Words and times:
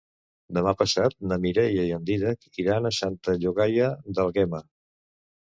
Demà 0.57 0.71
passat 0.77 1.13
na 1.31 1.37
Mireia 1.43 1.83
i 1.89 1.91
en 1.97 2.07
Dídac 2.07 2.49
iran 2.65 2.91
a 2.91 2.93
Santa 3.01 3.37
Llogaia 3.45 3.93
d'Àlguema. 4.19 4.65